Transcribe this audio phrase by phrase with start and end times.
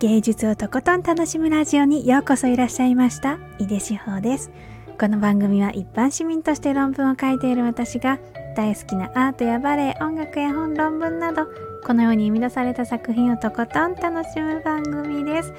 [0.00, 3.36] 芸術をとことん楽しむラジオにようこそいらっしゃいました。
[3.58, 4.52] 井出志保です。
[4.96, 8.20] この番組は一般市民として論文を書いている私が
[8.56, 11.48] 大好きなアートやバレエ音楽や本論文など
[11.84, 15.52] このように生み出された作品をとことん楽しむ番組です。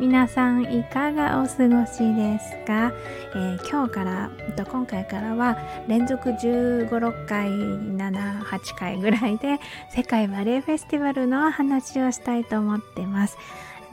[0.00, 2.90] 皆さんいかがお過ごしですか、
[3.34, 4.30] えー、今日から
[4.64, 5.58] 今回からは
[5.88, 9.60] 連続15、6回、7、8回ぐらいで
[9.90, 13.36] 世界バレエフェスティバルの話をしたいと思ってます。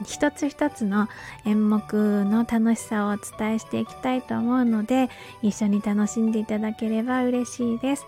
[0.06, 1.08] 一つ一つの
[1.44, 5.10] 演目の楽しさをお伝えしていきたいと思うので
[5.42, 8.06] 一緒に楽しんでいただければ嬉しいです。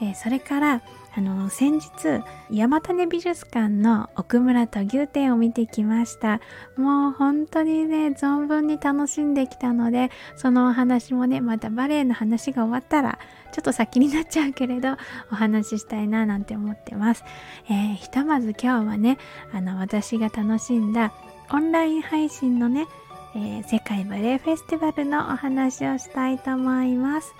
[0.00, 0.82] えー、それから
[1.16, 6.40] あの先日山種美術館の奥村土牛展を見てきました。
[6.76, 13.18] もう本当にね存分に楽しんできたのでそのお話もねまたバレエの話が終わったら
[13.52, 14.96] ちょっと先になっちゃうけれど
[15.32, 17.24] お話ししたいななんて思ってます、
[17.70, 19.16] えー、ひとまず今日はね
[19.54, 21.14] あの私が楽しんだ
[21.50, 22.86] オンライン配信のね、
[23.34, 27.32] えー、世界バレエフェスティバルのお話をしたいと思います。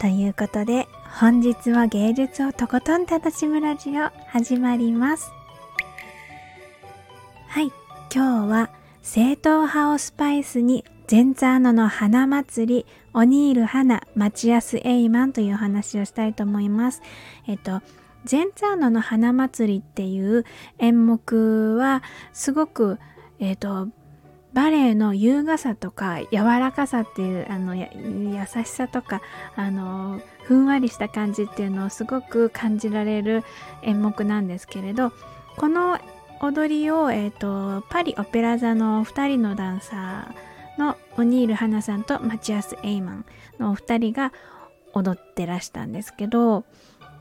[0.00, 5.30] ということで本日は芸術をとことん楽しむラジオ始まります。
[7.48, 7.72] はい、
[8.14, 8.70] 今日は
[9.02, 17.02] 正統派をスパイスにゼンツァーノの花祭り、オニール花、マチアス・エイマンという話をしたいと思います。
[17.46, 17.82] えっと、
[18.24, 20.44] ゼンツァーノの花祭りっていう
[20.78, 22.02] 演目は
[22.32, 22.98] すごく、
[23.40, 23.88] えっと、
[24.52, 27.86] バレエの優雅さとか柔らかさっていうあの優
[28.64, 29.22] しさとか
[29.54, 30.20] あの
[30.50, 33.44] ふんわりした感じっていうのをすごく感じられる
[33.82, 35.12] 演目なんですけれど
[35.56, 35.96] この
[36.40, 43.26] 踊りを、えーと、パリ・オペラ座の2人のダンサーのオニール・ハナさんとマチアス・エイマン
[43.60, 44.32] のお二人が
[44.92, 46.64] 踊ってらしたんですけど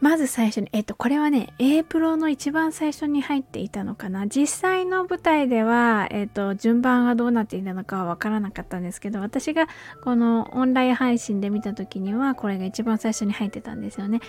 [0.02, 4.28] まず最初に、えっと、これはね、A プロの一番最初に入っていたのかな。
[4.28, 9.68] 実際の舞台では、えっと、順番がどうなっていたのかはわからなかったんですけど、私が
[10.04, 14.22] このオンライン配信で見た時には、これが一番最初に入ってたんですよね。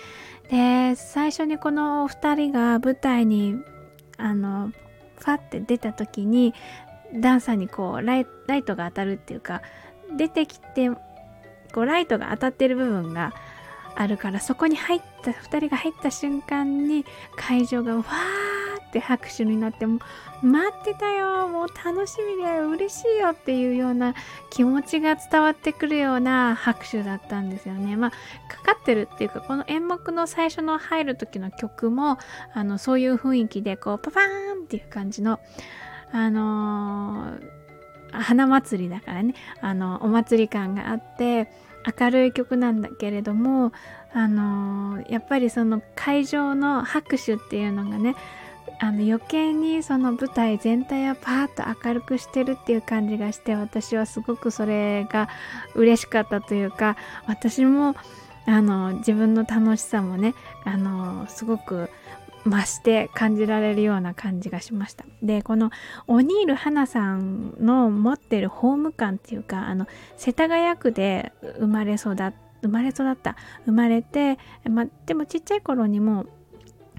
[0.50, 3.54] で、最初にこのお二人が舞台に、
[4.16, 4.72] あの、
[5.18, 6.52] ファって出た時に、
[7.14, 9.62] ダンサーにこうライ、ライトが当たるっていうか、
[10.16, 10.90] 出てきて、
[11.72, 13.32] こう、ライトが当たってる部分が、
[14.00, 17.04] あるからそこに入った2人が入った瞬間に
[17.36, 20.00] 会場がわーって拍手になって待
[20.74, 24.14] ってたよもう楽しみだよ嬉しいよっていうような
[24.48, 27.94] 気持ちが伝わってくるような拍手だったんですよね。
[27.98, 28.10] まあ
[28.48, 32.16] かかってるっていうかこの演目の最初の入る時の曲も
[32.54, 35.40] あのそういう雰囲気でこうパパーンっていう感じの
[36.10, 41.52] あのー、花祭りだからねあのお祭り感があって
[41.98, 43.72] 明るい曲なんだけれども
[44.12, 48.16] あのー、やっぱりその会場の拍手っていうのがね
[48.82, 55.28] あの余計にその舞台全体をパーッと明るくしてるっていう感じがして私はすごくそれが
[55.74, 56.96] 嬉しかったというか
[57.26, 57.94] 私も
[58.46, 61.90] あの自分の楽しさもねあのすごく
[62.46, 65.04] 増して感じられるような感じがしました。
[65.22, 65.70] で、この
[66.06, 69.86] オニール花さんの持ってるホーム感っていうか、あの、
[70.16, 73.36] 世田谷区で生まれ育っ生まれ育った。
[73.64, 76.26] 生まれて、ま、でもちっちゃい頃にも、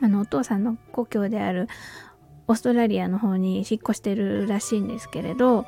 [0.01, 1.67] あの、お父さんの故郷である
[2.47, 5.65] オーストラリアの方に引っ越してるらしいんですけれど、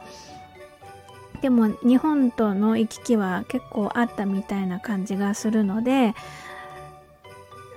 [1.42, 6.14] でも日本との行き来は結構あったみたいな感じがするので、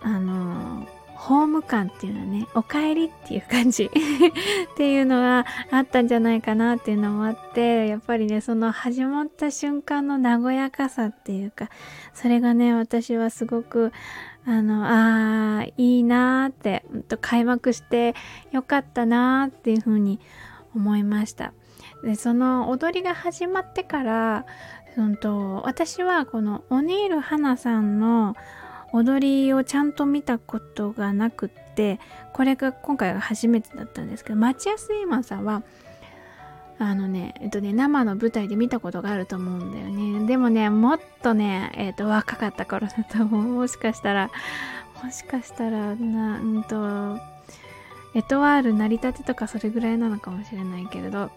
[0.03, 0.87] あの
[1.27, 11.69] ホーム感っていうのはね、お帰りっていう感じ っていうのがあったんじゃないかなっていうのもあって、やっぱりね、その始まった瞬間の和やかさっていうか、
[12.15, 13.91] それがね、私はすごく、
[14.47, 18.15] あの、ああ、いいなーって、と開幕して
[18.53, 20.21] よかったなーっていうふうに
[20.77, 21.53] 思いました。
[22.05, 24.47] で、その踊りが始まってから、
[24.97, 28.37] うんと、私はこのオニール花さんの
[28.97, 32.01] 踊りをちゃんと見たことがなくって
[32.33, 35.63] これが今回が初めてだったんですけど町安イーマンさんは
[36.79, 40.27] あのね、えっとね、生の舞台で見たことがあると思うんだよね。
[40.27, 43.43] でもね、もっとね、えっと、若かった頃だと思う。
[43.45, 44.31] もしかしたら、
[45.03, 47.19] もしかしたら、な、うんと、
[48.15, 51.31] エトワール成り立てとかそれぐらいなのかもしれないけれど、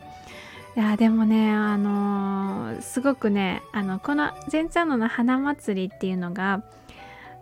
[0.75, 6.63] いや、でもね、あのー、すごくね、あの、この前茶の花祭りっていうのが、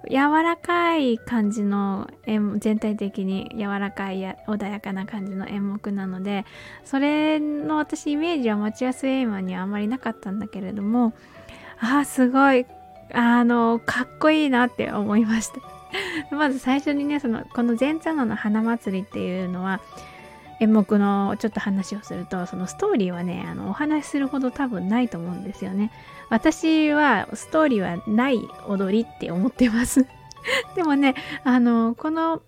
[0.10, 2.10] 柔らかい感じの
[2.58, 6.46] 全体的に柔らかいや穏やかな感じの演目なので
[6.86, 11.14] それの私イメージは町安エイマンにはあまりなかったんだけれども
[11.80, 12.66] ああすごい
[13.14, 15.62] あのかっこいいなって思いました。
[16.36, 19.82] まず最初にねそのこの前茶野の花祭りっていうのは
[20.60, 25.92] 演目のちょっと話をするとそのストーリーはねあのお話しするほど多分ないと思うんですよね。
[26.30, 30.06] 私はストーリーはない踊りって思ってます。
[30.76, 32.42] でもねあのこの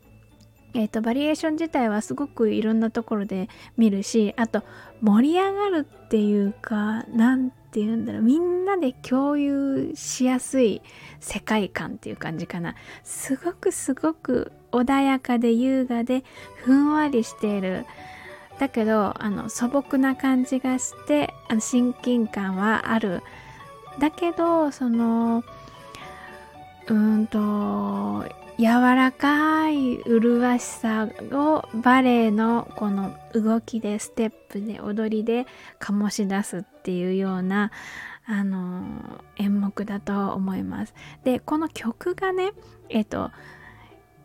[0.75, 4.61] えーと、バリエーション自体はすごくいろんなところで見るしあと
[5.01, 10.83] 盛り上がるっていうか何て言うんだろうみんなで共有しやすい
[11.19, 12.75] 世界観っていう感じかな。
[13.03, 16.24] すごくすごく穏やかで優雅で
[16.56, 17.86] ふんわりしている
[18.60, 23.24] だけどあの素朴な感じがしてあの親近感はある
[24.00, 25.44] だけどその
[26.88, 28.25] うんと
[28.57, 35.48] 柔らかい麗しさをバレエのこの動きでステップで踊りで
[35.80, 37.71] 醸し出すっていうような
[38.25, 38.83] あの
[39.38, 40.94] 演目だと思います。
[41.24, 42.51] でこの曲がね
[42.89, 43.31] えっと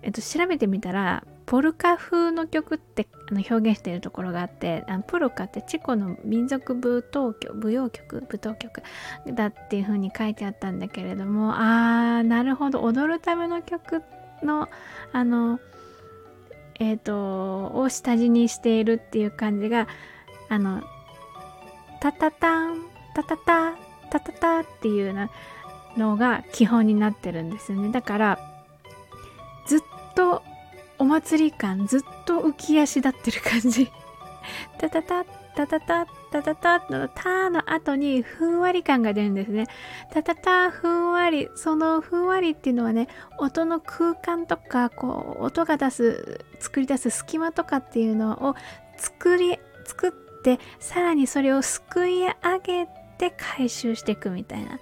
[0.04, 8.82] えっと調べてみたらポルカ風の曲ってあの表現しているところがあってあのポルカってチェコの民族舞踏曲舞踊曲舞踏曲
[9.34, 12.82] だっていう風に書いてあったんだけれどもあーなるほど。
[12.82, 14.02] 踊るための曲
[14.42, 14.68] の
[15.12, 15.58] あの
[16.78, 19.88] えっ、ー、とを下地にしているっていう感じが
[20.50, 20.82] あの
[22.00, 22.82] タタタン
[23.14, 23.74] タタタ
[24.10, 25.30] タタタっていう
[25.96, 27.90] のが基本になってるんですよね。
[27.90, 28.38] だから
[29.66, 29.80] ずっ
[30.14, 30.42] と
[30.98, 33.90] お祭り感ずっと浮き足立ってる感じ
[34.78, 35.24] タタタ
[35.54, 39.66] タタタタタタのタの後にふんわり感が出るんですね。
[40.12, 41.48] タタタふんわり。
[41.54, 43.08] そのふんわりっていうのはね、
[43.38, 48.56] 音の空間とか、こう、音が出す、作り出す隙間とかっていうのを
[48.96, 52.88] 作り、作って、さらにそれをすくい上げ
[53.18, 54.80] て回収していくみたいな。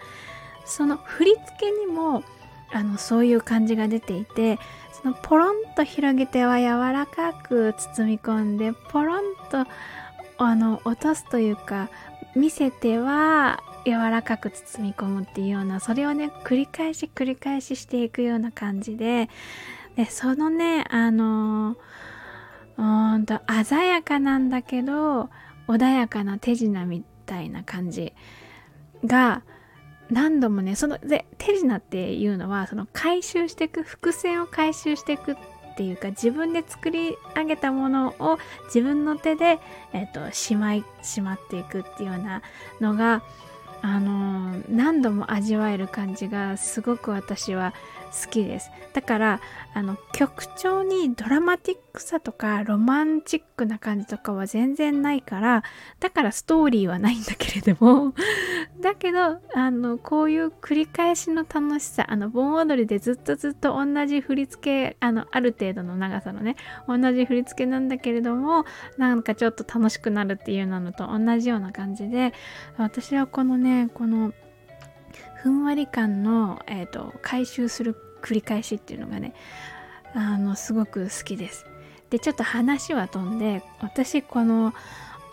[0.64, 2.24] その振り付けにも、
[2.72, 4.58] あの、そういう感じが出ていて、
[5.02, 9.66] そのポロンと広げては柔らかく包み込んで、ポロンと
[10.38, 11.88] あの落とすというか
[12.34, 19.28] 見せては柔らかく包み込むっていうようなそれをね繰り返し繰り返ししていくような感じで
[19.96, 21.76] でそのねあの
[22.78, 25.30] うんと鮮やかなんだけど
[25.68, 28.12] 穏やかな手品みたいな感じ
[29.04, 29.42] が
[30.12, 35.36] 何度もねそので手品っていうのはその回収していく伏線を回収していくっ
[35.74, 39.58] ていうか自分で作り上げたものを自分の手で、
[39.94, 42.42] えーと、しまいしまっていくっていうような
[42.80, 43.22] のが
[43.80, 47.72] あのー、何度も味わえる感じがすごく私は
[48.12, 48.70] 好きです。
[48.92, 49.40] だから
[49.74, 55.62] あの曲調にドラマティックさとかロマンチックな感じとかは全然ないから
[55.98, 58.12] だからストーリーはないんだけれども
[58.80, 66.56] だけどあのこういう繰り返しの楽しさあの盆踊りでずっとずっと同じ振り付けあのある程度の長さのね
[66.86, 68.66] 同じ振り付けなんだけれども
[68.98, 72.34] なんかちょっと楽しくなるっていうのと同じような感じで
[72.76, 74.32] 私はこのねこの
[75.42, 79.34] ふんわり感の、えーと、回収する繰り返しっていうのがね
[80.14, 81.66] あのすごく好きです。
[82.10, 84.74] でちょっと話は飛んで私この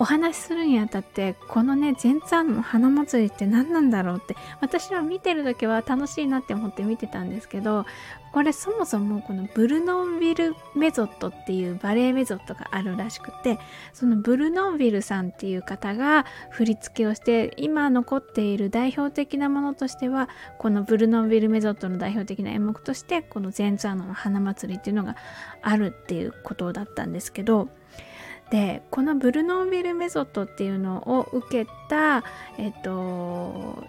[0.01, 7.85] お話しするにあたってこのね全ツの花祭りって何なんだろうって私は見てる時は楽しいなって思って見てたんですけど
[8.31, 13.59] これそもそもこのブルノンビルメゾットっていうバレエメゾットがあるらしくて
[13.91, 25.17] そのブルノンビルさんっていう方が振り付けをして今残っている代表的なものとしてはこのブルノンビルメゾットの代表的な演目としてこの全ツの花祭りっていうのが
[25.61, 27.67] あるっていうことだったんですけど
[28.51, 32.23] でこのブルノービルメソッドっていうのを受けた、
[32.57, 33.83] えっと、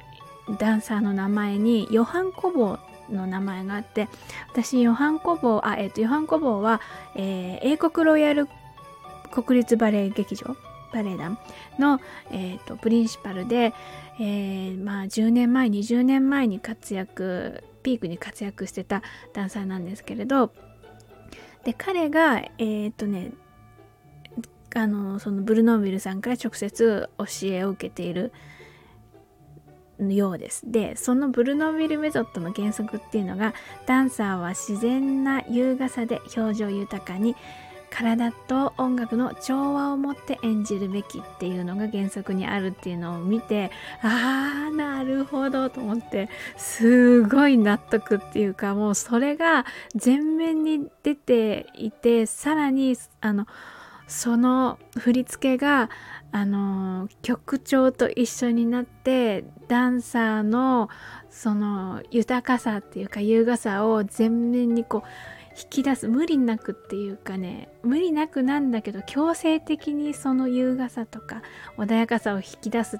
[0.58, 4.08] ダンサーの名前にヨハン・コボーの名前があって
[4.52, 6.80] 私ヨハン・コボーあ、えっと、ヨハン・コボーは、
[7.16, 8.48] えー、英国ロイヤル
[9.30, 10.56] 国立バレエ劇場
[10.92, 11.38] バレエ団
[11.78, 12.00] の、
[12.30, 13.72] えーと、プリンシパルで、
[14.18, 19.02] えー、まあ、10年前20年前に活躍ピークに活躍してた
[19.32, 20.52] ダンサーなんですけれど
[21.64, 23.32] で彼がえっ、ー、とね
[24.74, 28.32] あのそのブルノービルさんから直接教えを受けている
[29.98, 30.70] ようです。
[30.70, 33.54] で、そのブルノービルメソッドの原則っていうのが、
[33.86, 37.36] ダンサーは自然な優雅さで表情豊かに、
[37.90, 49.66] 体と音楽の調和を持って演じるべきっていうのが原則にあるっていうのを見て、あー、なるほどと思って、すごい納得っていうか、もうそれが
[50.02, 53.46] 前面に出ていて、さらに、あの、
[54.10, 55.88] その振り付けが
[56.32, 60.88] あの曲調と一緒になってダンサーの
[61.30, 65.08] その豊かさっていうか優雅さを前面にこう
[65.56, 71.42] 引き出す無理なくっていうかね無理なくなんだけど強制的にその優雅さとか
[71.78, 72.98] 穏やかさを引き出し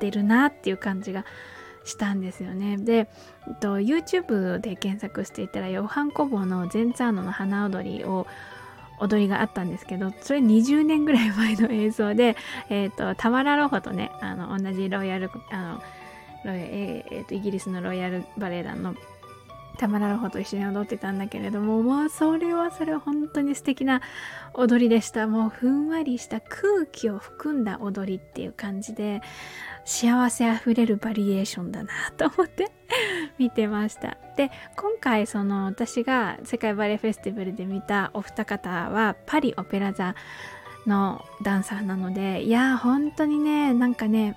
[0.00, 1.24] てるなっていう感じが
[1.84, 2.76] したんですよね。
[2.76, 3.08] で、
[3.48, 8.26] えっと、YouTube で検索していたらヨハン・コボのゼンツァーノの花踊りを
[9.00, 12.36] 踊りがあったんですけどそれ20年ぐらい前の映像で、
[12.68, 15.82] えーと、タマラ・ロホとねあの同じロイヤルあの
[16.44, 18.94] ロイ、えーとイギリスのロイヤルバレエ団の
[19.80, 24.02] タマラロホと一緒に踊ってたんだけれどももうそれはそれは本当に素敵な
[24.52, 25.26] 踊りでした。
[25.26, 29.22] もうふんわりした空気を含んだ踊りっていう感じで
[29.90, 32.70] 幸せあふれるバリエーションだなと思って
[33.38, 34.18] 見てました。
[34.36, 40.14] で今回その私が世界バレエフェスティバルで見たお二方はパリオペラ座
[40.86, 44.36] のダンサーなのでいや本当にねなんかね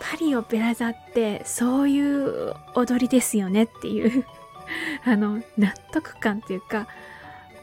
[0.00, 4.26] パリオペラ座ってそういう踊りですよねっていう
[5.06, 6.88] あの納得感っていうか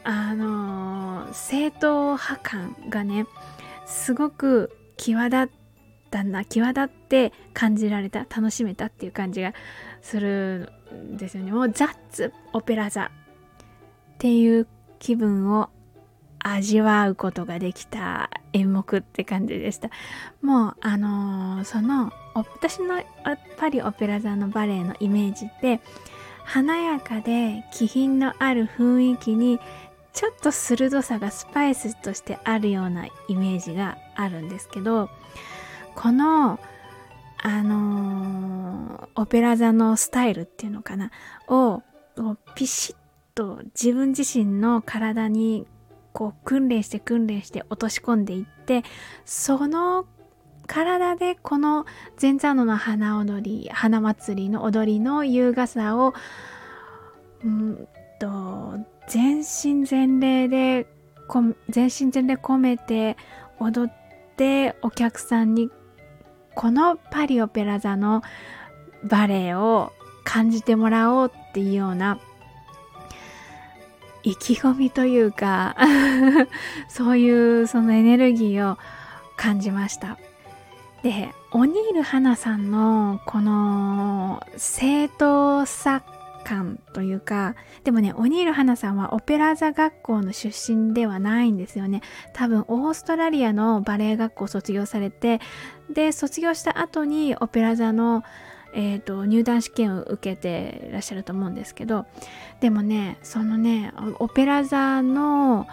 [0.02, 3.26] あの正統派感がね
[3.84, 5.59] すごく際立っ
[6.10, 9.54] たな際立って感じられた楽しめたっていう感じが
[10.02, 11.52] するんですよね。
[11.52, 13.08] もうザッツオペラ座っ
[14.18, 14.66] ていう
[14.98, 15.70] 気分を
[16.42, 19.90] 味わうことができた演目って感じでした。
[20.42, 23.02] もうあのー、その私の
[23.58, 25.80] パリオペラ座のバレエのイメージって
[26.44, 29.60] 華やかで気品のある雰囲気に
[30.12, 35.08] ちょっと鋭さがスパイスとしてあるようなイメージがあるんですけど
[36.00, 36.58] この
[37.42, 41.10] あのー、オペラ座のスタイルっていうのかな
[41.46, 41.82] を
[42.54, 42.96] ピシッ
[43.34, 45.66] と自分自身の体に
[46.14, 48.82] こう訓練して訓練して落とし込んでいって
[49.26, 50.06] その
[50.66, 51.84] 体でこの
[52.20, 56.14] 前座の花踊り花祭りの踊りの優雅さを
[57.44, 57.88] うん
[58.18, 60.86] と全身全霊で
[61.68, 63.18] 全身全霊込めて
[63.58, 65.70] 踊ってお客さんに
[66.54, 68.22] このパリオペラ座の
[69.04, 69.92] バレエを
[70.24, 72.18] 感じてもらおうっていうような
[74.22, 75.76] 意気込みというか
[76.88, 78.78] そういうそのエネルギーを
[79.36, 80.18] 感じました。
[81.02, 86.02] でオニールハナさんのこの正当さ
[86.50, 87.54] 感というか
[87.84, 92.02] でもねオニール花さんはオペラ座学校の出身ではないんですよね。
[92.32, 95.40] 多分オーストラリアのバレエ学校を卒業されて
[95.88, 98.24] で卒業した後にオペラ座の
[98.72, 102.06] えーと、入団試験を受けてらっしゃると思うんですけど
[102.60, 105.66] でもねそのねオペラ座の、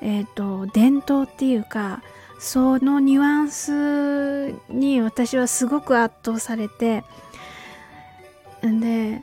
[0.00, 2.02] えーと、伝統っていうか
[2.40, 7.04] そのニュアンスに私はすごく圧倒されて
[8.60, 9.22] で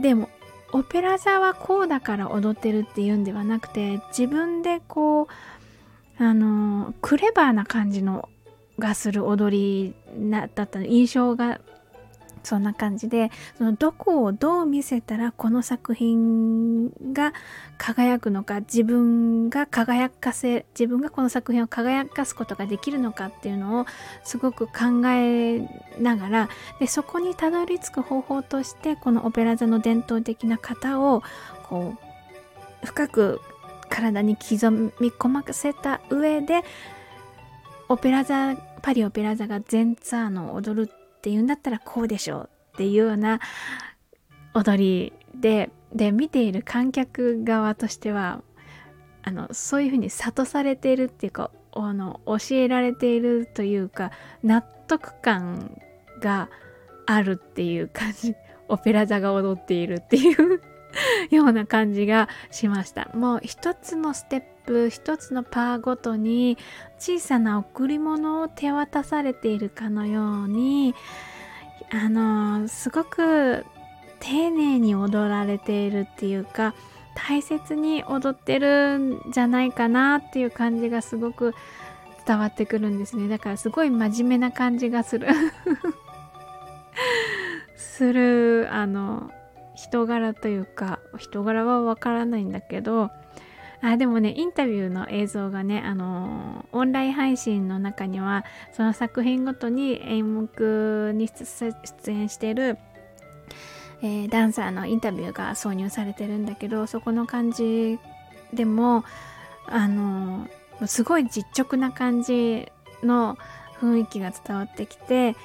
[0.00, 0.28] でも
[0.72, 5.26] オペラ座はこうだから踊ってるっていうんではなくて自分でこう
[6.22, 8.28] あのクレバーな感じの
[8.78, 9.94] がする踊り
[10.30, 11.60] だった印象が
[12.44, 17.32] そんな感じでそのどこをどう見せたらこの作品が
[17.78, 23.86] 輝くのか自分が輝かせ自分がこの作品を輝かすことができるのかっていうのを
[24.22, 25.60] すごく考え
[25.98, 26.48] ながら
[26.78, 31.22] でそこにたどり着く方法としてこのオペラ座の伝統的な型を
[31.64, 31.94] こ
[32.82, 33.40] う深く
[33.88, 34.70] 体に刻
[35.00, 36.62] み込ませた上で
[37.88, 40.90] オペラ座パリオペラ座が全ツアーの踊る
[41.24, 43.40] っていうんだったらこうでしょうっていうような
[44.52, 48.42] 踊りでで見ている観客側としては
[49.22, 54.10] あのそういうふうに諭されているっていうかあの教えられているというか
[54.42, 55.80] 納得感
[56.20, 56.50] が
[57.06, 58.34] あるっていう感じ
[58.68, 60.60] オペラ座が踊っているっていう
[61.30, 63.10] ような感じがしました。
[63.14, 66.56] もう一つのステップ一つのパーごとに
[66.98, 70.94] 小さな贈り物を手渡されているかのように
[71.90, 73.64] あのすごく
[74.20, 76.74] 丁寧に踊られているっていうか
[77.14, 81.54] 大切に踊ってるんじゃないかなっていう感じがすごく
[82.26, 83.28] 伝わってくるんですね。
[83.28, 85.28] だからすごい真面目な感じがする。
[87.76, 89.30] するあの
[89.74, 93.10] 人柄というか人柄はわからないんだけど
[93.84, 102.78] あでもねインタビューの映像がねあのオンライン配信の中にはその作品ごとに演目に出演してる、
[104.00, 107.98] えー、ダンサーのインタビューが挿入されてるんだけどそこの感じ
[108.54, 109.04] でも
[109.66, 110.48] あの
[110.86, 112.72] すごい実直な感じ
[113.02, 113.36] の
[113.80, 115.36] 雰囲気が伝わってきて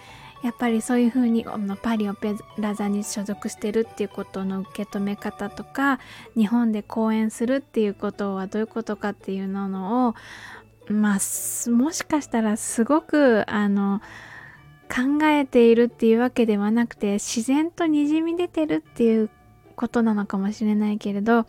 [0.43, 1.45] やっぱりそういう風に
[1.81, 5.99] パリオペラ座に所属してるっていうことの受け止め方とか
[6.35, 10.15] 日本で公演するっていうことはどういうことかっていうのを
[10.91, 14.01] まあもしかしたらすごくあの
[14.89, 19.29] 考えているっていうわけではなくて自然とにじみ出てるっていう
[19.75, 21.45] ことなのかもしれないけれど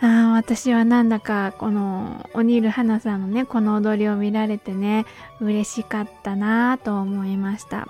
[0.00, 5.06] あ私はなんだかこのオニール花さんのねこの踊りを見られてね
[5.40, 7.88] 嬉しかったなと思いました。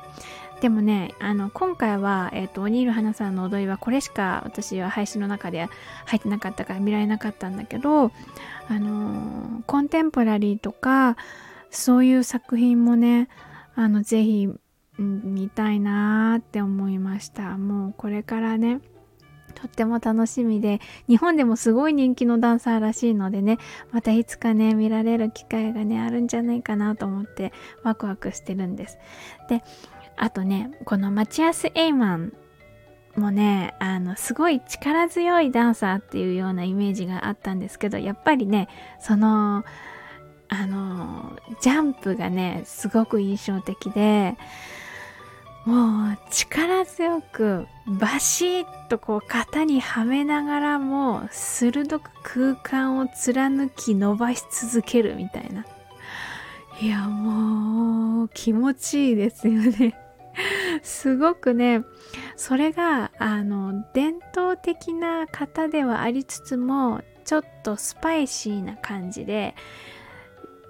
[0.61, 5.69] でもねあの今回は、えーと、オニール花さんの踊りはこれしか私は配信の中で
[6.07, 8.13] 入ってなかったから見られなかったんだけど
[8.69, 11.17] あのコンテンポラリーとか
[11.71, 13.29] そういう作品もね
[13.75, 14.49] あのぜひ
[14.97, 17.59] 見たいなって思いました。
[17.59, 18.81] もうこれからね
[19.55, 23.59] とっても楽しみで日本でもすごい人気のダンサーらしいのでね
[23.93, 28.99] またいつかね見られる機会がねあるんじゃないかなと思ってワクワクしてるんです。
[29.49, 29.63] で
[30.17, 32.33] あとねこのマチアス・エイマン
[33.17, 38.69] もねあのすごい力強いダンサーっていうようなイメージがあったんですけどやっぱりね
[39.01, 39.65] その
[40.49, 44.37] あのジャンプがねすごく印象的で
[45.65, 55.65] もう力強くバシッとこう型にはめながらも鋭く空間を貫き伸ばし続けるみたいな。
[56.81, 59.97] いやもう気持ちいいですよね。
[60.83, 61.83] すごくね。
[62.37, 69.55] それがあの伝統的な型ではありつつもちょっとスパイシーな感じで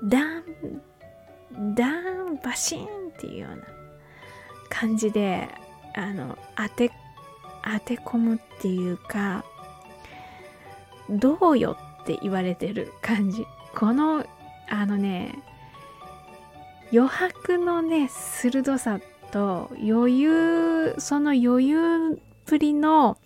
[0.05, 0.45] ダン
[1.75, 3.74] ダンバシーンっていうような。
[4.75, 5.49] 感じで
[5.95, 6.90] あの当て
[7.62, 9.45] 当て込むっていうか
[11.09, 13.47] どうよって言われてる感じ。
[13.75, 14.26] この
[14.69, 15.38] あのね
[16.93, 19.00] 余白のね鋭さ
[19.31, 23.16] と余裕その余裕っぷりの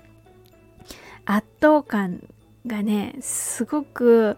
[1.25, 2.23] 圧倒感
[2.67, 4.37] がねすごく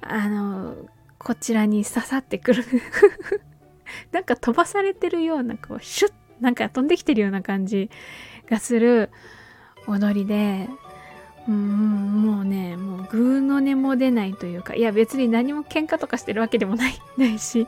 [0.00, 0.74] あの
[1.18, 2.64] こちらに刺さってくる。
[4.12, 7.90] なんか飛ばされてるようなこうシュッなんか飛んできてるような感じ
[8.48, 9.10] がする
[9.86, 10.68] 踊りで
[11.48, 17.66] うんもうねもうグーの音も出ないというかいや別に何も喧嘩とかしてるわけでもない ないし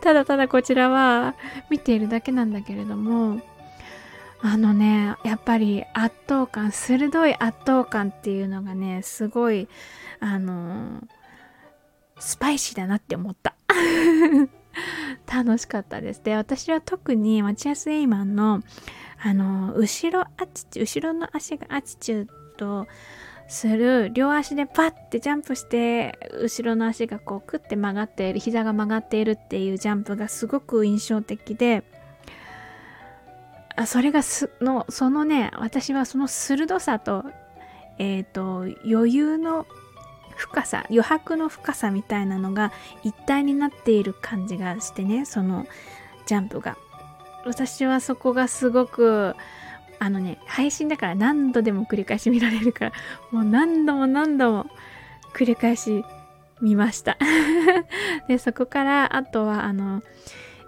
[0.00, 1.34] ただただこちらは
[1.70, 3.40] 見ているだけなんだけれども
[4.42, 9.68] あのねやっぱり圧倒感鋭い圧倒感っていうのがねすごい
[10.20, 11.02] あの
[12.18, 13.54] スパイシーだなって思った。
[15.32, 16.22] 楽しかったです。
[16.22, 18.62] で、私は特にマチアス・エイマンの、
[19.22, 22.86] あの、後ろアチチュ、後ろの足がアチチュード
[23.48, 31.82] する、両足でパッてジャンプして、後ろの足がこう、クッて曲がっている、膝が曲がっているっていうジャンプがすごく印象的で、
[33.76, 37.24] あそれがすの、そのね、私はその鋭さと、
[37.98, 39.66] えっ、ー、と、余裕の
[40.40, 42.72] 深さ余白の深さみたいなのが
[43.02, 45.66] 一体になっている感じがしてねその
[46.26, 46.78] ジャンプが。
[47.44, 49.34] 私はそこがすごく
[49.98, 52.92] あのね配信だから何度でも繰り返し見られるから
[53.30, 54.66] もう何度も何度も
[55.34, 56.04] 繰り返し
[56.62, 57.18] 見ました。
[58.28, 60.02] でそこからあとはあの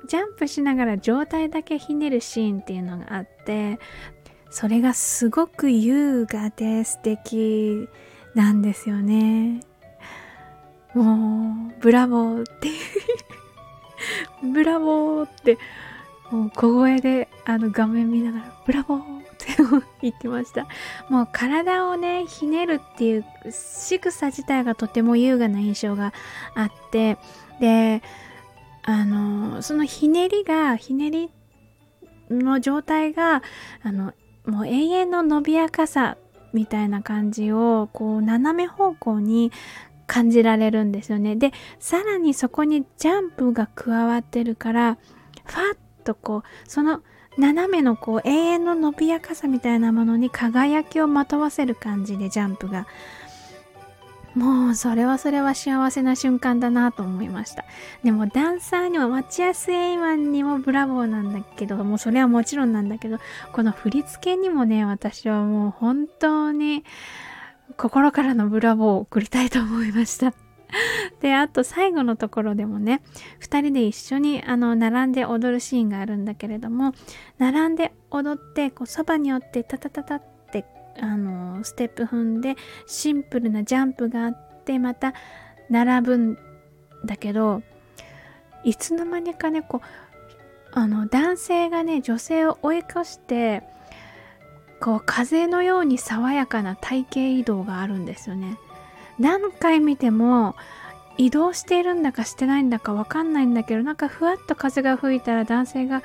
[0.06, 3.78] ジャンプしながら上体だけひねるシーンっていうのがあって
[4.50, 7.88] それがすごく優雅で素敵。
[8.34, 9.60] なんですよね。
[10.94, 12.68] もう、ブラボーって
[14.42, 15.58] ブラボーって、
[16.30, 19.46] もう小声であの画面見ながら、ブラボーって
[20.02, 20.66] 言ってました。
[21.08, 26.12] もう体をね、ひねるっていう仕草自体がとても優雅な印象が
[26.54, 27.18] あって、
[27.60, 28.02] で、
[28.82, 31.30] あの、そのひねりが、ひねり
[32.30, 33.42] の状態が、
[33.82, 34.12] あの、
[34.46, 36.16] もう永遠の伸びやかさ
[36.52, 39.52] みたいな感じをこう斜め方向に
[40.06, 41.36] 感じられるんですよね。
[41.36, 44.98] でさらにそこにジャンプが加わってるから
[45.44, 47.02] ファッとこうその
[47.38, 52.86] 斜めのこう永遠の伸びやかさみたいなものに輝きをまとわせる感じでジャンプが
[54.34, 57.64] もうそれはそれは幸せな瞬間だなと思いました。
[58.02, 63.18] でもダンサーにも待ちやすいワンにもブラボーなんだけど、もうそれはもちろんなんだけど、
[63.52, 66.84] この振り付けにもね、私はもう本当に
[67.76, 70.32] 心からのブラボーを送りたいと思いました。
[71.20, 73.02] で、あと最後のところでもね、
[73.40, 76.92] 2人で一緒にあの並んで踊るシーンがあるんだけれども、
[77.38, 80.64] 並んで踊って、こうそばに寄ってタタタタって
[81.00, 85.14] あのステップ踏んでシンプルなジャンプがあってまた
[85.70, 86.38] 並ぶん
[87.04, 87.62] だけど
[88.64, 89.86] いつの間にかねこう
[90.72, 93.62] あの男性がね女性を追い越して
[94.80, 98.58] こう風のように爽やかな体型移動があるんですよね。
[99.18, 100.56] 何回見ても
[101.18, 106.02] 移動しているんだかしてないんだかわかんないんだけどなんかふわっと風が吹いたら男性が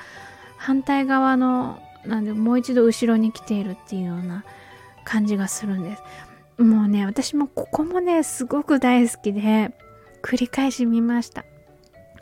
[0.58, 4.44] 反対側のなんでもう一度後ろに来ているっていうような
[5.08, 6.02] 感じがするんです。
[6.62, 9.72] もうね私もここもねすごく大好きで
[10.22, 11.46] 繰り返し見ました。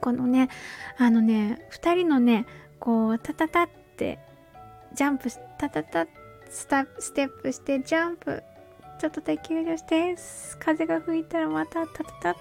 [0.00, 0.48] このね
[0.96, 2.46] あのね2人のね
[2.78, 4.20] こうタタタって
[4.94, 6.06] ジャンプタタタ
[6.48, 8.42] スタステップしてジャンプ
[9.00, 10.14] ちょっとだけ休業して
[10.60, 12.36] 風が吹いたらまたタタタっ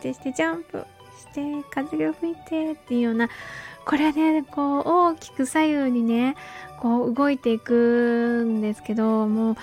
[0.00, 0.84] てしてジャンプ
[1.18, 3.28] して風が吹いてっていうような
[3.84, 6.36] これはねこう大きく左右にね
[6.80, 9.56] こう動いていくんですけどもう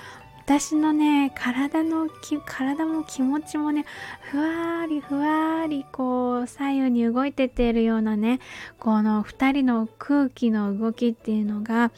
[0.44, 2.10] 私のね体の
[2.46, 3.86] 体も気持ちもね
[4.20, 8.40] ふわーりふわーりこう左右に動いてってるようなね
[8.80, 11.92] この2人の空気の動きっていうのが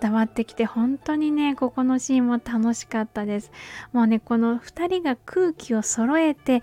[0.00, 3.50] 伝わってきて本当にねここのシーンも楽しかったです。
[3.92, 6.62] もうねこの2人が空気を揃えて、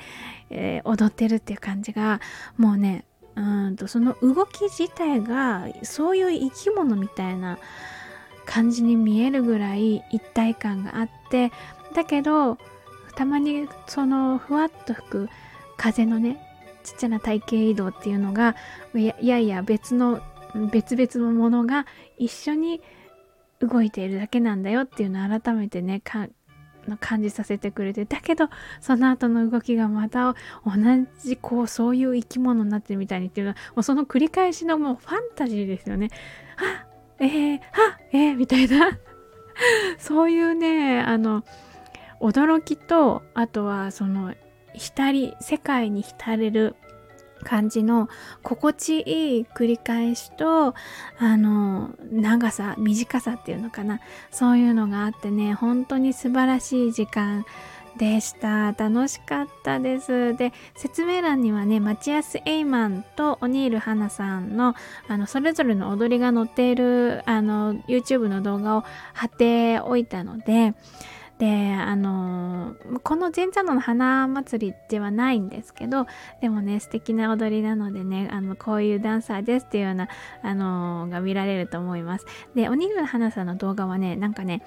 [0.49, 2.21] えー、踊ってるっていう感じが
[2.57, 3.05] もうね
[3.39, 7.57] うんとその動き自体がそういう生き物みたいな
[8.45, 11.51] 感じに見えるぐらい一体感があって
[11.95, 12.57] だけど
[13.15, 15.29] たまにそのふわっと吹く
[15.77, 16.45] 風のね
[16.83, 18.55] ちっちゃな体型移動っていうのが
[18.93, 20.21] いやいや別の
[20.71, 21.85] 別々のものが
[22.17, 22.81] 一緒に
[23.59, 26.31] 動いているだけなんだよっていうのを改めてね感
[26.89, 28.49] の感じさせてくれてだけど
[28.81, 30.71] その後の動きがまた同
[31.23, 36.09] じこうそういう生き物になってるみたいにっていうのはもうその繰り返しのもうファンタジーですよね。
[36.57, 36.85] あ
[37.19, 38.97] えー、はえー、みたいな
[39.97, 41.43] そういうねあの
[42.19, 44.33] 驚きとあとはその
[44.73, 46.75] 浸り世界に浸れる
[47.43, 48.09] 感じの
[48.43, 50.73] 心地いい繰り返しと
[51.17, 53.99] あの長さ短さっていうのかな
[54.31, 57.45] そういうのがあってね本当に素晴らしい時間
[57.97, 58.71] でした。
[58.71, 60.35] 楽しかったです。
[60.35, 64.73] で、説明欄にはね、マチアス・エイマンとオニール・ハナさんの、
[65.07, 70.73] あの、それぞれの踊りが載っている、あの、YouTube の動画を貼っておいたので、
[71.39, 76.05] であのこの前座の花祭りではないんですけど
[76.41, 80.09] でもね素敵な踊りなのでねあのこういうダンサーですっていうような
[80.43, 82.25] あのが見られると思います
[82.55, 84.61] でおにぎり花さんの動画はねなんかね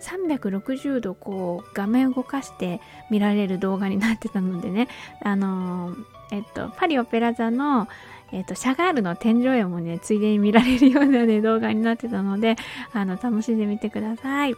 [0.00, 4.88] 360度こう画面動かして見られる動画になってたのでね
[5.22, 5.94] あの
[6.32, 7.86] えっとパリオペラ座の
[8.32, 12.56] えっと、シャガールの天井絵もね、ついでに見られるようなね、動画になってたので、
[12.92, 14.56] あの、楽しんでみてください。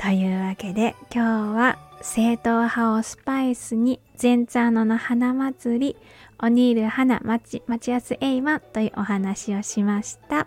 [0.00, 5.96] というわけで今日は正統派をスパイスに全ツーノの花祭り
[6.42, 10.46] オニール花町町安エイマというお話をしました。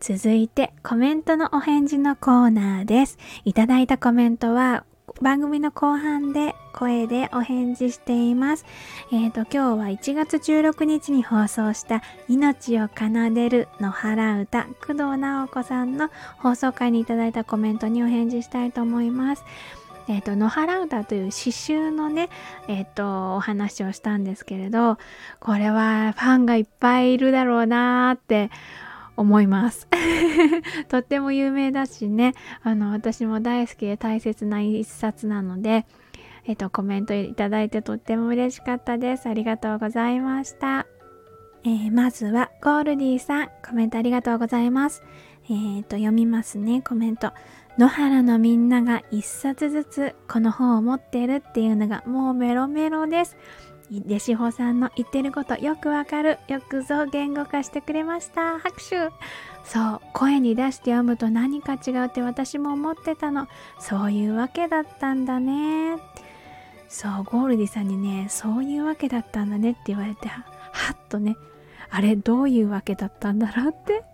[0.00, 3.16] 続いてコメントのお返事のコーナーです。
[3.44, 4.84] いただいたコメントは
[5.20, 8.64] 番組の後半で声でお返事しています。
[9.12, 19.44] えっ、ー、と、今日は1月16日に放送した命を奏でるの腹歌、工藤直子さんの放送回にいただいたコメントにお返事したいと思います。
[20.08, 22.30] えっ、ー、と、野原歌という詩集のね、
[22.66, 24.98] えっ、ー、と、お話をしたんですけれど、
[25.38, 28.50] これはファンがいっぱいいるだろうなーって
[29.20, 29.88] 思います。
[30.88, 32.34] とっても有名だしね。
[32.62, 35.86] あの私も大好きで大切な一冊なので
[36.46, 39.28] えっとコメントいただいてとっても嬉しかったです。
[39.28, 40.86] ありがとうございました。
[41.62, 45.02] えー、まずはゴールディさんコメントありがとうございます。
[45.44, 46.80] えー、と読みますね。
[46.80, 47.32] コメント。
[47.78, 53.36] 野原のみんなが一冊ずつこの本を持ってるっていうのがもうメロメロです。
[53.90, 56.38] でしほさんの言ってることよくわかる。
[56.48, 58.58] よくぞ言語化してくれました。
[58.58, 59.10] 拍手
[59.64, 63.48] そう、声に出して読むと何か違うって私も思ってたの。
[63.78, 65.98] そういうわけだったんだね。
[66.88, 70.44] そう、ゴールディさんにね、そういうわけだったんだねって言われて、は
[70.92, 71.36] っとね、
[71.90, 74.04] あれどういうわけだったんだろうって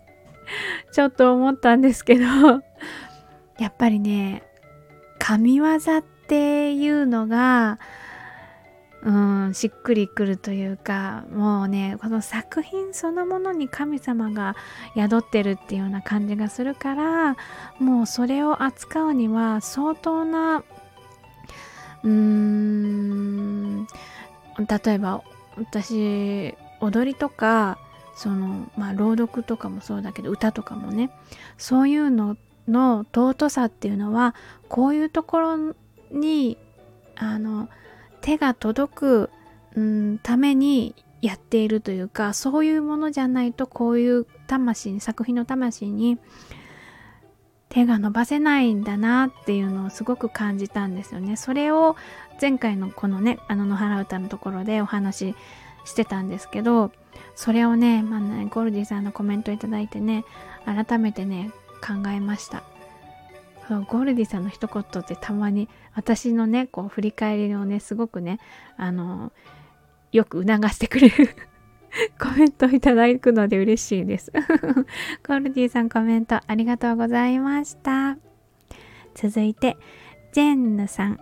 [0.93, 2.25] ちょっと思ったんですけど
[3.59, 4.43] やっぱりね、
[5.19, 7.79] 神業っていうのが、
[9.07, 9.11] う
[9.51, 14.57] ん、しっくりくるというかもうねこの作品そのものに神様が
[14.97, 17.37] 宿ってるっていうような感じがするから
[17.79, 20.65] もうそれを扱うには相当な
[22.03, 23.87] うーん
[24.59, 25.23] 例えば
[25.57, 27.79] 私踊りとか
[28.17, 31.11] そのまあ朗読とかもそうだけど歌とかもね
[31.59, 34.35] そういうのの尊さっていうのは
[34.69, 35.75] こういうところ
[36.11, 36.59] に
[37.15, 37.69] あの
[38.27, 39.31] 手が届く、
[39.77, 46.19] うん、ためにやっているというかそういうものじゃないとこういう魂作品の魂に
[47.69, 51.37] 手が伸ばせないんだなっていうのをすごく感じたんですよね。
[51.37, 51.95] それを
[52.41, 55.35] 前回のこのねあの野原歌のところでお話し
[55.85, 56.91] してたんですけど
[57.37, 60.25] それをね,、まあね、ゴルディさんのコメントいただいてね
[60.65, 62.65] 改めてね考えました。
[63.69, 68.39] ゴールディさんの一言ってたまに私のねこう振り返りをねすごくね
[68.77, 69.33] あの
[70.13, 71.37] よく促してくれる
[72.21, 74.31] コメントをいただくので嬉しいです。
[75.27, 78.17] ゴールディさんコメントありがとうございました。
[79.15, 79.77] 続いて
[80.33, 81.19] ジェンヌさん。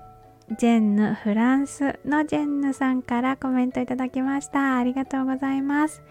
[0.58, 4.76] ジェンヌフランスのジェンヌさんからコメントいただきました。
[4.76, 6.02] ありがとうございます。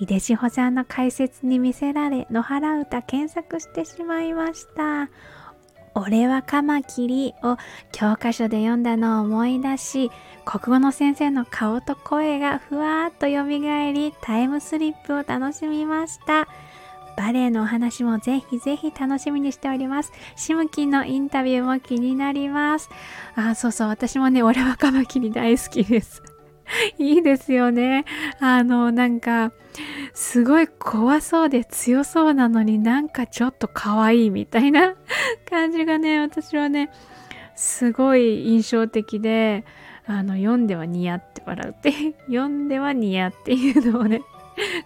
[0.00, 5.10] 井出志保さんの解説に見せられ野原歌検索してしまいました。
[5.94, 7.56] 俺はカマキリを
[7.92, 10.10] 教科書で読んだのを思い出し、
[10.44, 16.48] 国語の先生の顔と声がふわーっと蘇り、タイムスリップを楽しみました。
[17.16, 20.12] バレエのお話もぜひぜひ楽しみにしております。
[20.34, 22.88] シムキンのインタビューも気になります。
[23.34, 26.22] あ、そうそう、私もね、俺はカマキリ大好きです。
[26.98, 28.04] いいですよね。
[28.40, 29.52] あの、なんか、
[30.14, 34.94] すごい怖そうで強そうなのになんかちょっと可愛いみたいな
[35.48, 36.90] 感じがね、私はね、
[37.54, 39.64] すごい印象的で、
[40.06, 41.92] あの、読んではニヤって笑うって、
[42.26, 44.22] 読んではニヤっていうのをね、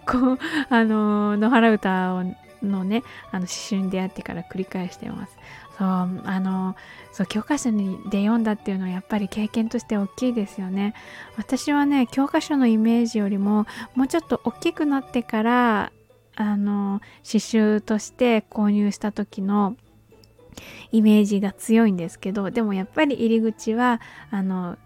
[0.05, 2.23] こう、あの、野原歌を
[2.63, 5.37] のね、あの、思春であってから繰り返してます。
[5.77, 6.75] そう、あの、
[7.11, 10.93] そう教科書にで読んだっていうのはやっぱり経験として大きいですよね。
[11.35, 15.91] 私はね教科書のイメージよりももうちょっと大きくなってから
[16.35, 19.75] あの刺繍として購入した時の
[20.91, 24.77] イメージが強いんですけどでもやっぱり入り口はあの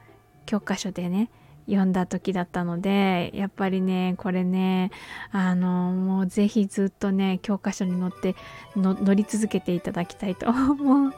[0.46, 1.30] 教科書でね
[1.72, 4.92] 読んだ時だったのでやっぱりねこれね
[5.32, 8.36] あのもうぜひずっとね教科書に載って
[8.76, 11.14] 乗り続けていただきたいと 思う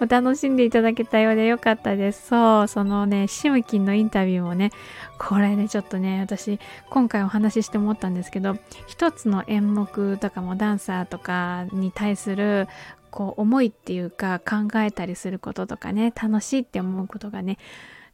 [0.00, 2.28] お楽しんでいただけたようでよかったです。
[2.28, 4.70] そう、そのね、シムキンのインタビューもね、
[5.18, 6.60] これね、ちょっとね、私、
[6.90, 12.68] 今回お話しして思ったんですけど、一つの演目とかもダンサーとかに対する、
[13.10, 17.56] こう、思いっていうか、考えたりすることとかね、楽しいって思うことがね、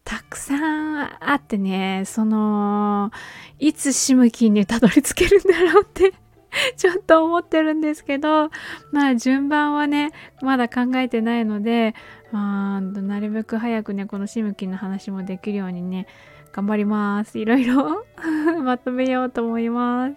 [0.04, 3.10] たくさんあってね、その、
[3.58, 6.12] いつシムキンにたどり着けるんだろうって
[6.76, 8.50] ちょっと思ってるんですけど、
[8.90, 10.10] まあ順番はね、
[10.42, 11.94] まだ考えてないので、
[12.32, 16.06] あ、なるべく早くね、このしむきの話もできるようにね、
[16.52, 17.38] 頑張ります。
[17.38, 18.04] いろいろ
[18.62, 20.16] まとめようと思います。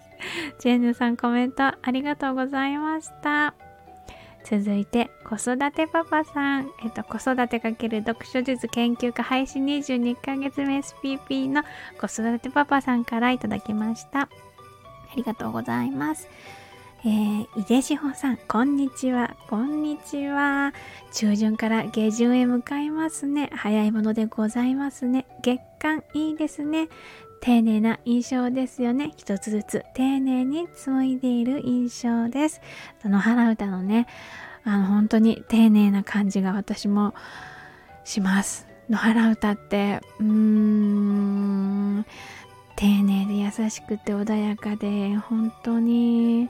[0.60, 3.65] ジェンヌさんコメントありがとうございました。
[4.48, 6.72] 続いて、子育てパパさん。
[6.84, 11.64] えっと、子育てかける読書術研究家配信22ヶ月目 SPP の
[12.00, 14.22] 子育てパパさんからいただきました。
[14.22, 14.30] あ
[15.16, 16.30] りがとうございます。
[17.04, 19.36] えー、井出志保さん、こんにちは。
[19.50, 20.74] こんにちは。
[21.12, 23.50] 中旬から下旬へ向かいますね。
[23.54, 25.26] 早いものでございますね。
[25.42, 26.90] 月間いいですね。
[27.46, 29.14] 丁寧な印象ですよね。
[29.18, 32.60] 一つずつ丁寧に紡いでいる印象です。
[33.04, 34.08] その花歌のね、
[34.64, 37.14] あの本当に丁寧な感じが私も
[38.04, 38.66] します。
[38.90, 42.06] 野原歌って、うーん、
[42.78, 46.50] 丁寧で優しくて穏やかで本当に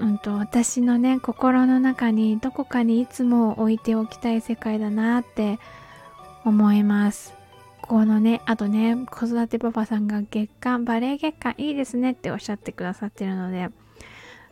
[0.00, 5.58] うんと私のね心の中にどこかにいつも置いておきたい世界だなって
[6.44, 7.37] 思います
[7.88, 13.70] このねあとね子育てパパさんが月間バレエ月間いいですねっておっしゃってくださってるので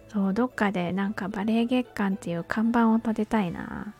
[0.08, 3.94] そうどっかでなんかバレエ月間っていう看板を立てたいな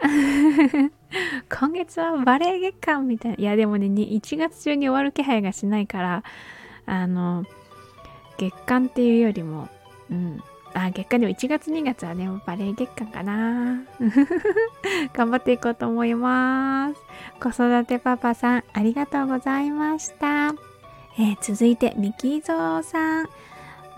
[1.50, 3.36] 今月はバレエ月間みたいな。
[3.38, 6.22] いやでもね、1月中に終わる気配がしないから、
[6.86, 7.44] あの、
[8.38, 9.68] 月間っていうよりも、
[10.10, 10.42] うん。
[10.74, 13.82] あ、月間でも1月2月はね、もうバレエ月間かな。
[15.14, 17.02] 頑張っていこうと思います。
[17.40, 20.54] 子育てパパさん、ありがとうございました。
[21.18, 23.28] えー、続いて、ミキゾーさん。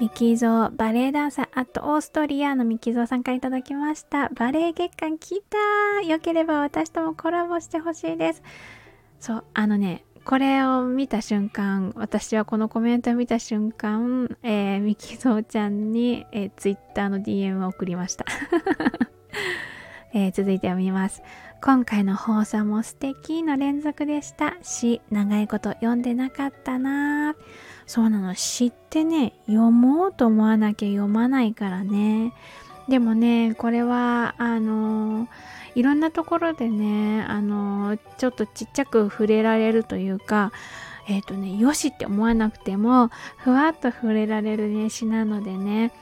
[0.01, 4.31] ミキゾーバレエダンサーあとオーストリアのミキゾーさんからいただきました。
[4.31, 8.43] バレエ月間来たよければ私ともコラボしてほしいです。
[9.19, 18.25] そう、あのね、これを見た瞬間、私はこのコメントを見た瞬間、えー、ミキゾーちゃんに、えー、ツイッターの DM を送りました。
[20.15, 21.21] えー、続いて読みます。
[21.61, 24.57] 今回の放送も素敵の連続でした。
[24.63, 27.37] し、長いこと読んでなかったなぁ。
[27.91, 32.33] そうなの知ってね読もうと思わなきゃ読まないからね
[32.89, 35.27] でもねこれはあの
[35.75, 40.53] いろんなところでねあのちょっとちっちゃく触れられるというか
[41.09, 45.93] えっ、ー、とねよしって思わなくてもふわっと触れられるね詩なのでね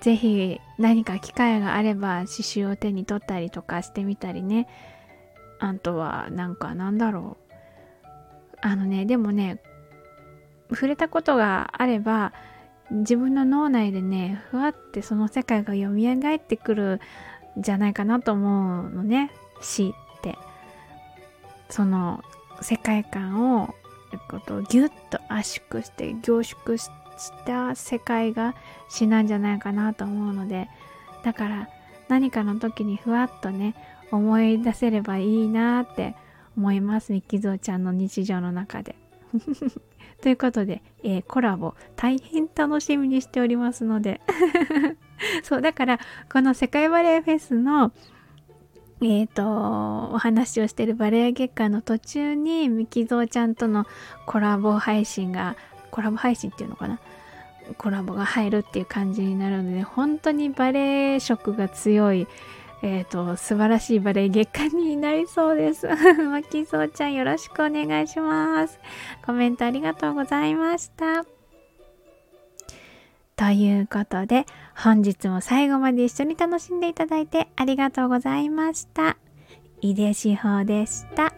[0.00, 4.68] 是非何か機会があれば刺繍を手に取ったりとかしてみたりね。
[5.60, 7.54] あとはなんかなんだろう。
[8.60, 9.60] あのねでもね
[10.70, 12.32] 触れたことがあれば
[12.90, 17.00] 自分の脳内でねふわってその世界が蘇ってくる
[17.56, 19.30] じゃないかなと思うのね。
[19.60, 20.36] 詩って。
[21.68, 22.22] その
[22.60, 23.74] 世界観を
[24.28, 26.90] ことギュッと圧縮して凝縮し
[27.44, 28.54] た世界が
[28.88, 30.68] 詩なんじゃないかなと思うので。
[31.24, 31.68] だから
[32.08, 33.74] 何かの時にふわっとね
[34.10, 36.14] 思い出せればいいなって
[36.56, 38.96] 思いますミキゾーちゃんの日常の中で。
[40.22, 44.20] ということで、えー、コラボ大変楽しみにしておりますので。
[45.42, 46.00] そうだから
[46.32, 47.92] この世界バレエフェスの
[49.00, 53.86] えっ、ー、とお話をしてるバレエ月間の途中にミキゾーちゃんとの
[54.26, 55.56] コラボ配信が
[55.90, 56.98] コラボ配信っていうのかな？
[57.76, 62.26] コラボが入るっていう感じになるので本当にバレエ色が強い
[62.82, 65.88] えっ、ー、と、素晴らしいバレエ月間になりそうです。
[66.30, 68.78] マキソウちゃんよろしくお願いします。
[69.24, 71.37] コメントありがとうございました。
[73.38, 74.46] ということで、
[74.76, 79.16] 本日も最後まで一緒に楽しんでいただいてありがとうございました。
[79.80, 81.32] 井出志保でした。